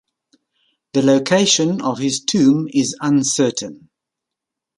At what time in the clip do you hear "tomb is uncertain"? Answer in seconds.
2.21-3.91